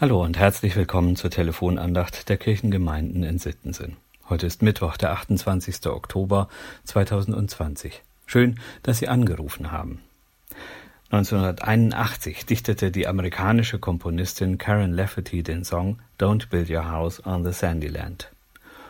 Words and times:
Hallo 0.00 0.24
und 0.24 0.38
herzlich 0.38 0.76
willkommen 0.76 1.14
zur 1.14 1.28
Telefonandacht 1.28 2.30
der 2.30 2.38
Kirchengemeinden 2.38 3.22
in 3.22 3.36
Sittensen. 3.36 3.98
Heute 4.30 4.46
ist 4.46 4.62
Mittwoch, 4.62 4.96
der 4.96 5.10
28. 5.10 5.88
Oktober 5.88 6.48
2020. 6.84 8.00
Schön, 8.24 8.58
dass 8.82 8.96
Sie 8.96 9.08
angerufen 9.08 9.72
haben. 9.72 10.00
1981 11.10 12.46
dichtete 12.46 12.90
die 12.90 13.06
amerikanische 13.06 13.78
Komponistin 13.78 14.56
Karen 14.56 14.94
Lafferty 14.94 15.42
den 15.42 15.66
Song 15.66 15.98
Don't 16.18 16.48
Build 16.48 16.70
Your 16.70 16.88
House 16.88 17.26
on 17.26 17.44
the 17.44 17.52
Sandy 17.52 17.88
Land. 17.88 18.30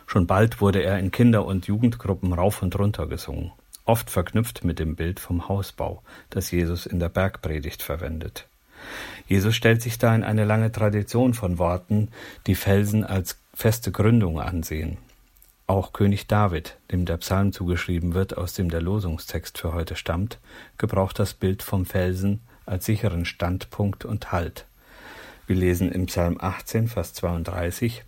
Schon 0.06 0.28
bald 0.28 0.60
wurde 0.60 0.80
er 0.84 1.00
in 1.00 1.10
Kinder- 1.10 1.44
und 1.44 1.66
Jugendgruppen 1.66 2.32
rauf 2.32 2.62
und 2.62 2.78
runter 2.78 3.08
gesungen, 3.08 3.50
oft 3.84 4.10
verknüpft 4.10 4.62
mit 4.62 4.78
dem 4.78 4.94
Bild 4.94 5.18
vom 5.18 5.48
Hausbau, 5.48 6.04
das 6.28 6.52
Jesus 6.52 6.86
in 6.86 7.00
der 7.00 7.08
Bergpredigt 7.08 7.82
verwendet. 7.82 8.46
Jesus 9.26 9.54
stellt 9.54 9.80
sich 9.82 9.98
da 9.98 10.14
in 10.14 10.24
eine 10.24 10.44
lange 10.44 10.72
Tradition 10.72 11.34
von 11.34 11.58
Worten, 11.58 12.08
die 12.46 12.54
Felsen 12.54 13.04
als 13.04 13.38
feste 13.54 13.92
Gründung 13.92 14.40
ansehen. 14.40 14.98
Auch 15.66 15.92
König 15.92 16.26
David, 16.26 16.76
dem 16.90 17.04
der 17.04 17.18
Psalm 17.18 17.52
zugeschrieben 17.52 18.14
wird, 18.14 18.36
aus 18.36 18.54
dem 18.54 18.70
der 18.70 18.82
Losungstext 18.82 19.56
für 19.56 19.72
heute 19.72 19.94
stammt, 19.94 20.40
gebraucht 20.78 21.20
das 21.20 21.32
Bild 21.34 21.62
vom 21.62 21.86
Felsen 21.86 22.40
als 22.66 22.86
sicheren 22.86 23.24
Standpunkt 23.24 24.04
und 24.04 24.32
Halt. 24.32 24.66
Wir 25.46 25.54
lesen 25.54 25.92
im 25.92 26.06
Psalm 26.06 26.38
18, 26.40 26.88
Vers 26.88 27.14
32, 27.14 28.02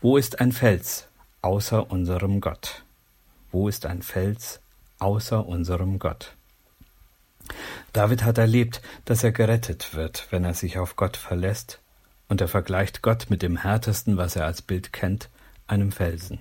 Wo 0.00 0.16
ist 0.16 0.40
ein 0.40 0.52
Fels 0.52 1.08
außer 1.42 1.90
unserem 1.90 2.40
Gott? 2.40 2.84
Wo 3.52 3.68
ist 3.68 3.84
ein 3.84 4.00
Fels 4.00 4.60
außer 4.98 5.46
unserem 5.46 5.98
Gott? 5.98 6.37
David 7.92 8.24
hat 8.24 8.38
erlebt, 8.38 8.82
dass 9.04 9.24
er 9.24 9.32
gerettet 9.32 9.94
wird, 9.94 10.26
wenn 10.30 10.44
er 10.44 10.54
sich 10.54 10.78
auf 10.78 10.96
Gott 10.96 11.16
verlässt, 11.16 11.80
und 12.28 12.40
er 12.40 12.48
vergleicht 12.48 13.02
Gott 13.02 13.26
mit 13.30 13.42
dem 13.42 13.56
härtesten, 13.56 14.16
was 14.16 14.36
er 14.36 14.44
als 14.44 14.62
Bild 14.62 14.92
kennt, 14.92 15.30
einem 15.66 15.92
Felsen. 15.92 16.40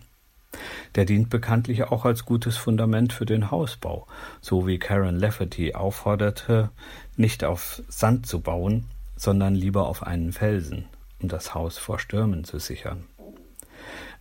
Der 0.96 1.06
dient 1.06 1.30
bekanntlich 1.30 1.84
auch 1.84 2.06
als 2.06 2.26
gutes 2.26 2.58
Fundament 2.58 3.14
für 3.14 3.26
den 3.26 3.52
Hausbau, 3.52 4.08
so 4.42 4.68
wie 4.68 4.80
Karen 4.80 5.20
Lafferty 5.20 5.76
aufforderte, 5.76 6.72
nicht 7.16 7.44
auf 7.44 7.82
Sand 7.88 8.26
zu 8.26 8.42
bauen, 8.42 8.86
sondern 9.16 9.56
lieber 9.56 9.88
auf 9.88 10.04
einen 10.04 10.32
Felsen, 10.32 10.86
um 11.22 11.30
das 11.30 11.54
Haus 11.54 11.78
vor 11.78 12.00
Stürmen 12.00 12.44
zu 12.44 12.60
sichern. 12.60 13.06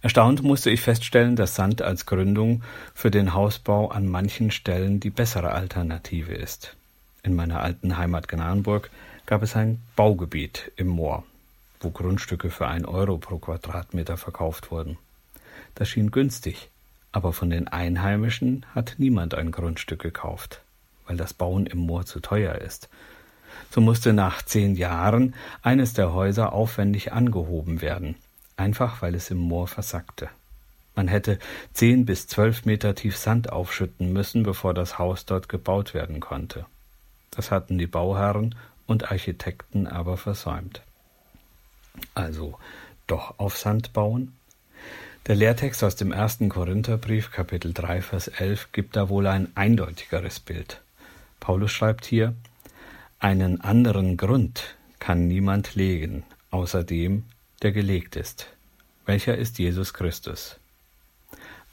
Erstaunt 0.06 0.44
musste 0.44 0.70
ich 0.70 0.82
feststellen, 0.82 1.34
dass 1.34 1.56
Sand 1.56 1.82
als 1.82 2.06
Gründung 2.06 2.62
für 2.94 3.10
den 3.10 3.34
Hausbau 3.34 3.88
an 3.88 4.06
manchen 4.06 4.52
Stellen 4.52 5.00
die 5.00 5.10
bessere 5.10 5.50
Alternative 5.50 6.32
ist. 6.32 6.76
In 7.24 7.34
meiner 7.34 7.60
alten 7.60 7.98
Heimat 7.98 8.28
Gnadenburg 8.28 8.88
gab 9.26 9.42
es 9.42 9.56
ein 9.56 9.82
Baugebiet 9.96 10.70
im 10.76 10.86
Moor, 10.86 11.24
wo 11.80 11.90
Grundstücke 11.90 12.50
für 12.50 12.68
ein 12.68 12.84
Euro 12.84 13.18
pro 13.18 13.38
Quadratmeter 13.38 14.16
verkauft 14.16 14.70
wurden. 14.70 14.96
Das 15.74 15.88
schien 15.88 16.12
günstig, 16.12 16.68
aber 17.10 17.32
von 17.32 17.50
den 17.50 17.66
Einheimischen 17.66 18.64
hat 18.76 18.94
niemand 18.98 19.34
ein 19.34 19.50
Grundstück 19.50 20.02
gekauft, 20.02 20.60
weil 21.08 21.16
das 21.16 21.34
Bauen 21.34 21.66
im 21.66 21.78
Moor 21.78 22.06
zu 22.06 22.20
teuer 22.20 22.54
ist. 22.54 22.88
So 23.72 23.80
musste 23.80 24.12
nach 24.12 24.42
zehn 24.42 24.76
Jahren 24.76 25.34
eines 25.62 25.94
der 25.94 26.12
Häuser 26.12 26.52
aufwendig 26.52 27.12
angehoben 27.12 27.80
werden, 27.80 28.14
einfach 28.56 29.02
weil 29.02 29.14
es 29.14 29.30
im 29.30 29.38
Moor 29.38 29.68
versackte. 29.68 30.28
Man 30.94 31.08
hätte 31.08 31.38
zehn 31.74 32.06
bis 32.06 32.26
zwölf 32.26 32.64
Meter 32.64 32.94
tief 32.94 33.16
Sand 33.16 33.52
aufschütten 33.52 34.12
müssen, 34.12 34.42
bevor 34.42 34.72
das 34.72 34.98
Haus 34.98 35.26
dort 35.26 35.48
gebaut 35.48 35.92
werden 35.92 36.20
konnte. 36.20 36.64
Das 37.30 37.50
hatten 37.50 37.76
die 37.76 37.86
Bauherren 37.86 38.54
und 38.86 39.10
Architekten 39.10 39.86
aber 39.86 40.16
versäumt. 40.16 40.80
Also 42.14 42.58
doch 43.06 43.38
auf 43.38 43.58
Sand 43.58 43.92
bauen? 43.92 44.32
Der 45.26 45.34
Lehrtext 45.34 45.82
aus 45.84 45.96
dem 45.96 46.12
ersten 46.12 46.48
Korintherbrief, 46.48 47.30
Kapitel 47.30 47.74
3, 47.74 48.00
Vers 48.00 48.28
11, 48.28 48.72
gibt 48.72 48.96
da 48.96 49.08
wohl 49.08 49.26
ein 49.26 49.48
eindeutigeres 49.54 50.40
Bild. 50.40 50.80
Paulus 51.40 51.72
schreibt 51.72 52.06
hier, 52.06 52.34
einen 53.18 53.60
anderen 53.60 54.16
Grund 54.16 54.76
kann 54.98 55.26
niemand 55.26 55.74
legen, 55.74 56.22
außer 56.50 56.84
dem, 56.84 57.24
der 57.66 57.72
gelegt 57.72 58.16
ist. 58.16 58.46
Welcher 59.04 59.36
ist 59.36 59.58
Jesus 59.58 59.92
Christus? 59.92 60.56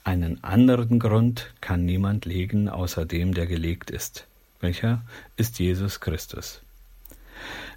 Einen 0.03 0.43
anderen 0.43 0.99
Grund 0.99 1.53
kann 1.61 1.85
niemand 1.85 2.25
legen, 2.25 2.67
außer 2.67 3.05
dem, 3.05 3.33
der 3.33 3.47
gelegt 3.47 3.89
ist 3.89 4.27
welcher 4.63 5.01
ist 5.35 5.59
Jesus 5.59 5.99
Christus. 5.99 6.61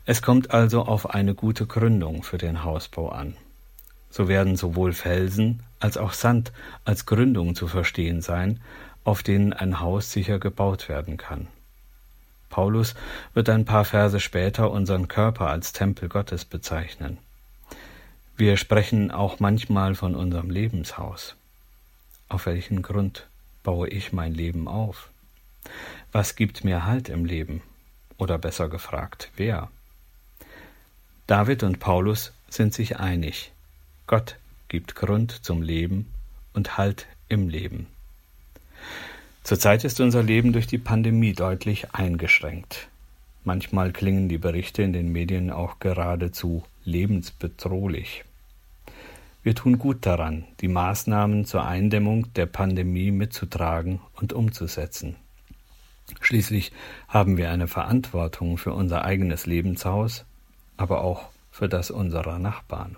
Es 0.06 0.22
kommt 0.22 0.52
also 0.52 0.82
auf 0.82 1.10
eine 1.10 1.34
gute 1.34 1.66
Gründung 1.66 2.22
für 2.22 2.38
den 2.38 2.62
Hausbau 2.62 3.10
an. 3.10 3.36
So 4.08 4.28
werden 4.28 4.56
sowohl 4.56 4.92
Felsen 4.92 5.64
als 5.80 5.98
auch 5.98 6.12
Sand 6.12 6.52
als 6.84 7.04
Gründung 7.04 7.54
zu 7.54 7.66
verstehen 7.66 8.22
sein, 8.22 8.60
auf 9.04 9.22
denen 9.22 9.52
ein 9.52 9.80
Haus 9.80 10.12
sicher 10.12 10.38
gebaut 10.38 10.88
werden 10.88 11.16
kann. 11.16 11.48
Paulus 12.48 12.94
wird 13.34 13.48
ein 13.50 13.64
paar 13.64 13.84
Verse 13.84 14.20
später 14.20 14.70
unseren 14.70 15.08
Körper 15.08 15.48
als 15.48 15.72
Tempel 15.72 16.08
Gottes 16.08 16.44
bezeichnen. 16.44 17.18
Wir 18.38 18.58
sprechen 18.58 19.10
auch 19.10 19.40
manchmal 19.40 19.94
von 19.94 20.14
unserem 20.14 20.50
Lebenshaus. 20.50 21.36
Auf 22.28 22.44
welchen 22.44 22.82
Grund 22.82 23.26
baue 23.62 23.88
ich 23.88 24.12
mein 24.12 24.34
Leben 24.34 24.68
auf? 24.68 25.08
Was 26.12 26.36
gibt 26.36 26.62
mir 26.62 26.84
Halt 26.84 27.08
im 27.08 27.24
Leben? 27.24 27.62
Oder 28.18 28.36
besser 28.36 28.68
gefragt, 28.68 29.30
wer? 29.36 29.70
David 31.26 31.62
und 31.62 31.80
Paulus 31.80 32.32
sind 32.50 32.74
sich 32.74 32.98
einig. 32.98 33.52
Gott 34.06 34.36
gibt 34.68 34.94
Grund 34.94 35.42
zum 35.42 35.62
Leben 35.62 36.12
und 36.52 36.76
Halt 36.76 37.06
im 37.30 37.48
Leben. 37.48 37.86
Zurzeit 39.44 39.82
ist 39.84 39.98
unser 39.98 40.22
Leben 40.22 40.52
durch 40.52 40.66
die 40.66 40.78
Pandemie 40.78 41.32
deutlich 41.32 41.94
eingeschränkt. 41.94 42.88
Manchmal 43.46 43.92
klingen 43.92 44.28
die 44.28 44.38
Berichte 44.38 44.82
in 44.82 44.92
den 44.92 45.12
Medien 45.12 45.52
auch 45.52 45.78
geradezu 45.78 46.64
lebensbedrohlich. 46.82 48.24
Wir 49.44 49.54
tun 49.54 49.78
gut 49.78 50.04
daran, 50.04 50.42
die 50.60 50.66
Maßnahmen 50.66 51.44
zur 51.44 51.64
Eindämmung 51.64 52.32
der 52.34 52.46
Pandemie 52.46 53.12
mitzutragen 53.12 54.00
und 54.16 54.32
umzusetzen. 54.32 55.14
Schließlich 56.20 56.72
haben 57.06 57.36
wir 57.36 57.52
eine 57.52 57.68
Verantwortung 57.68 58.58
für 58.58 58.72
unser 58.72 59.04
eigenes 59.04 59.46
Lebenshaus, 59.46 60.24
aber 60.76 61.02
auch 61.02 61.28
für 61.52 61.68
das 61.68 61.92
unserer 61.92 62.40
Nachbarn. 62.40 62.96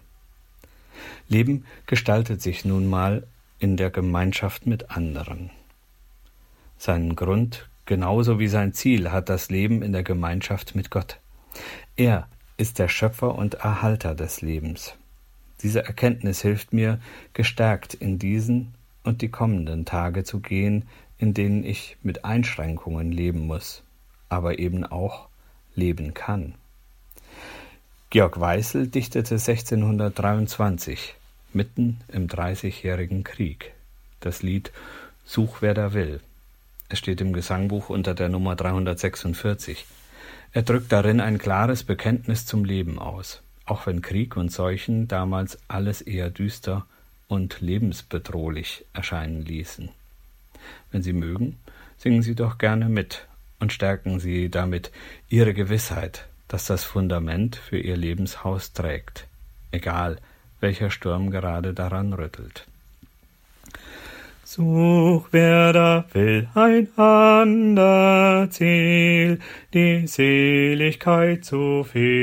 Leben 1.29 1.67
gestaltet 1.85 2.41
sich 2.41 2.65
nun 2.65 2.87
mal 2.87 3.27
in 3.59 3.77
der 3.77 3.91
Gemeinschaft 3.91 4.67
mit 4.67 4.93
anderen. 4.93 5.51
Seinen 6.79 7.17
Grund 7.17 7.69
genauso 7.89 8.39
wie 8.39 8.49
sein 8.49 8.75
Ziel 8.75 9.11
hat 9.11 9.31
das 9.31 9.49
Leben 9.49 9.83
in 9.83 9.93
der 9.93 10.03
Gemeinschaft 10.03 10.77
mit 10.77 10.91
Gott. 10.91 11.19
Er 11.97 12.29
ist 12.59 12.79
der 12.79 12.89
Schöpfer 12.89 13.35
und 13.35 13.55
Erhalter 13.55 14.15
des 14.15 14.43
Lebens. 14.43 14.95
Diese 15.63 15.85
Erkenntnis 15.85 16.43
hilft 16.43 16.73
mir, 16.75 17.01
gestärkt 17.33 17.95
in 17.95 18.19
diesen 18.19 18.75
und 19.05 19.23
die 19.23 19.31
kommenden 19.31 19.87
Tage 19.87 20.23
zu 20.23 20.41
gehen, 20.41 20.87
in 21.17 21.33
denen 21.33 21.65
ich 21.65 21.97
mit 22.03 22.27
Einschränkungen 22.27 23.11
leben 23.11 23.47
muss, 23.47 23.83
aber 24.29 24.59
eben 24.59 24.85
auch 24.85 25.29
leben 25.75 26.13
kann. 26.13 26.55
Georg 28.11 28.39
Weißel 28.39 28.89
dichtete 28.89 29.37
1623, 29.37 31.15
mitten 31.55 32.01
im 32.13 32.29
Dreißigjährigen 32.29 33.25
Krieg, 33.25 33.73
das 34.21 34.43
Lied 34.43 34.73
Such 35.25 35.63
wer 35.63 35.75
da 35.75 35.95
will. 35.95 36.21
Es 36.91 36.99
steht 36.99 37.21
im 37.21 37.33
Gesangbuch 37.33 37.91
unter 37.91 38.15
der 38.15 38.31
Nummer 38.31 38.57
346. 38.57 39.85
Er 40.53 40.63
drückt 40.63 40.91
darin 40.91 41.21
ein 41.21 41.39
klares 41.39 41.85
Bekenntnis 41.85 42.47
zum 42.47 42.65
Leben 42.65 42.99
aus, 42.99 43.43
auch 43.67 43.87
wenn 43.87 44.01
Krieg 44.01 44.37
und 44.37 44.51
Seuchen 44.51 45.07
damals 45.07 45.59
alles 45.69 46.01
eher 46.01 46.31
düster 46.31 46.87
und 47.29 47.61
lebensbedrohlich 47.61 48.87
erscheinen 48.95 49.45
ließen. 49.45 49.91
Wenn 50.91 51.03
Sie 51.03 51.13
mögen, 51.13 51.59
singen 51.99 52.23
Sie 52.23 52.35
doch 52.35 52.57
gerne 52.57 52.89
mit 52.89 53.27
und 53.61 53.73
stärken 53.73 54.19
Sie 54.19 54.49
damit 54.49 54.91
Ihre 55.29 55.53
Gewissheit, 55.53 56.27
dass 56.49 56.65
das 56.65 56.85
Fundament 56.85 57.57
für 57.57 57.79
Ihr 57.79 57.99
Lebenshaus 57.99 58.73
trägt, 58.73 59.27
egal 59.73 60.17
welcher 60.61 60.91
Sturm 60.91 61.31
gerade 61.31 61.75
daran 61.75 62.15
rüttelt. 62.15 62.67
Such, 64.51 65.29
wer 65.31 65.75
da 65.75 66.07
will, 66.15 66.49
ein 66.55 66.89
ander 66.97 68.49
Ziel, 68.49 69.41
die 69.75 70.07
Seligkeit 70.07 71.45
zu 71.45 71.85
finden. 71.85 72.23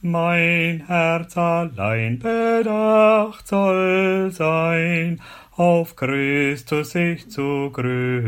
Mein 0.00 0.86
Herz 0.86 1.36
allein 1.36 2.20
bedacht 2.20 3.46
soll 3.46 4.30
sein, 4.30 5.20
auf 5.56 5.94
Christus 5.94 6.92
sich 6.92 7.28
zu 7.28 7.68
gründen. 7.70 8.24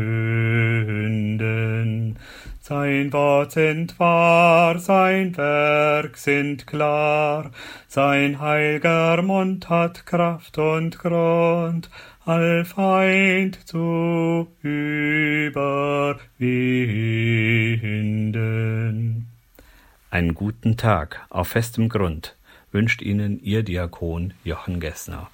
Sein 2.67 3.13
Wort 3.13 3.53
sind 3.53 3.97
wahr, 3.97 4.77
sein 4.77 5.37
Werk 5.37 6.17
sind 6.17 6.67
klar, 6.67 7.51
sein 7.87 8.41
heilger 8.41 9.21
Mund 9.21 9.69
hat 9.69 10.05
Kraft 10.05 10.57
und 10.57 10.99
Grund, 10.99 11.89
all 12.25 12.65
Feind 12.65 13.65
zu 13.65 14.49
überwinden. 14.61 15.87
Einen 20.09 20.33
guten 20.33 20.75
Tag 20.75 21.25
auf 21.29 21.47
festem 21.47 21.87
Grund 21.87 22.35
wünscht 22.73 23.01
Ihnen 23.01 23.41
Ihr 23.41 23.63
Diakon 23.63 24.33
Jochen 24.43 24.81
Gessner. 24.81 25.29